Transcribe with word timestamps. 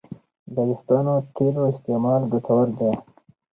د 0.53 0.55
وېښتیانو 0.67 1.15
تېلو 1.35 1.63
استعمال 1.73 2.21
ګټور 2.33 2.67
دی. 2.79 2.91